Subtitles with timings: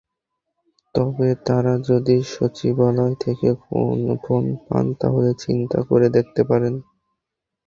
[0.95, 3.49] তবে তঁারা যদি সচিবালয় থেকে
[3.63, 6.73] ফোন পান, তাহলে চিন্তা করে দেখতে পারেন।